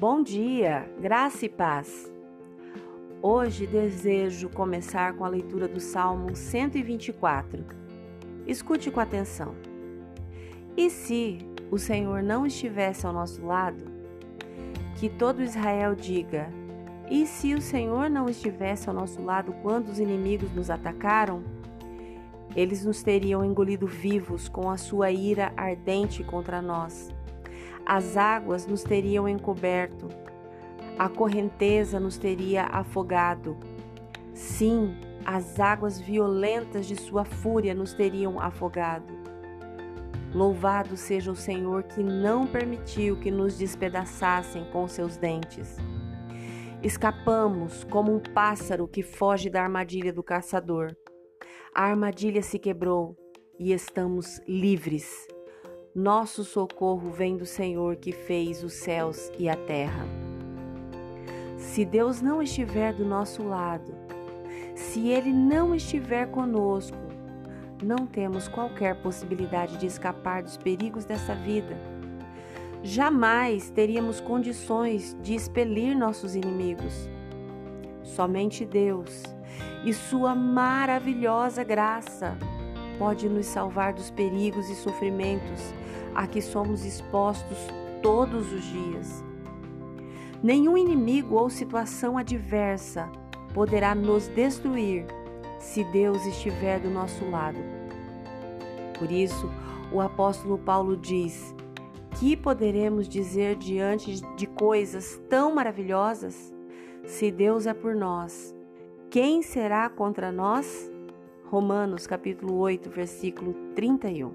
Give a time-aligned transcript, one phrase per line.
[0.00, 2.08] Bom dia, graça e paz.
[3.20, 7.64] Hoje desejo começar com a leitura do Salmo 124.
[8.46, 9.56] Escute com atenção.
[10.76, 11.38] E se
[11.68, 13.90] o Senhor não estivesse ao nosso lado?
[15.00, 16.48] Que todo Israel diga:
[17.10, 21.42] E se o Senhor não estivesse ao nosso lado quando os inimigos nos atacaram?
[22.54, 27.17] Eles nos teriam engolido vivos com a sua ira ardente contra nós
[27.84, 30.08] as águas nos teriam encoberto,
[30.98, 33.56] a correnteza nos teria afogado.
[34.34, 39.16] Sim, as águas violentas de sua fúria nos teriam afogado.
[40.34, 45.76] Louvado seja o Senhor que não permitiu que nos despedaçassem com seus dentes.
[46.82, 50.94] Escapamos como um pássaro que foge da armadilha do caçador.
[51.74, 53.16] A armadilha se quebrou
[53.58, 55.26] e estamos livres.
[55.94, 60.06] Nosso socorro vem do Senhor que fez os céus e a terra.
[61.56, 63.94] Se Deus não estiver do nosso lado,
[64.74, 66.98] se Ele não estiver conosco,
[67.82, 71.76] não temos qualquer possibilidade de escapar dos perigos dessa vida.
[72.82, 77.08] Jamais teríamos condições de expelir nossos inimigos.
[78.02, 79.22] Somente Deus
[79.84, 82.36] e Sua maravilhosa graça
[82.98, 85.72] pode nos salvar dos perigos e sofrimentos
[86.14, 87.58] a que somos expostos
[88.02, 89.24] todos os dias.
[90.42, 93.10] Nenhum inimigo ou situação adversa
[93.54, 95.06] poderá nos destruir
[95.58, 97.58] se Deus estiver do nosso lado.
[98.98, 99.50] Por isso,
[99.92, 101.54] o apóstolo Paulo diz:
[102.18, 106.52] Que poderemos dizer diante de coisas tão maravilhosas?
[107.04, 108.54] Se Deus é por nós,
[109.10, 110.90] quem será contra nós?
[111.50, 114.34] Romanos capítulo 8, versículo 31.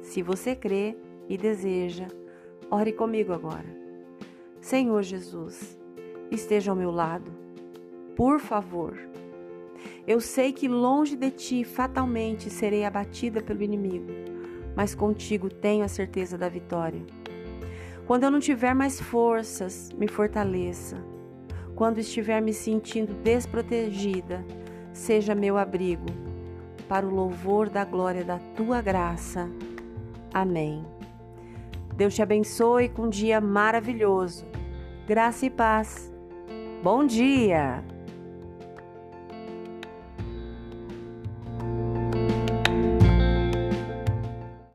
[0.00, 0.96] Se você crê
[1.28, 2.06] e deseja,
[2.70, 3.66] ore comigo agora.
[4.60, 5.76] Senhor Jesus,
[6.30, 7.32] esteja ao meu lado,
[8.14, 8.96] por favor.
[10.06, 14.12] Eu sei que longe de ti fatalmente serei abatida pelo inimigo,
[14.76, 17.02] mas contigo tenho a certeza da vitória.
[18.06, 21.04] Quando eu não tiver mais forças, me fortaleça.
[21.74, 24.44] Quando estiver me sentindo desprotegida,
[24.98, 26.06] seja meu abrigo,
[26.88, 29.48] para o louvor da glória da tua graça.
[30.34, 30.84] Amém.
[31.94, 34.44] Deus te abençoe com um dia maravilhoso.
[35.06, 36.12] Graça e paz.
[36.82, 37.97] Bom dia!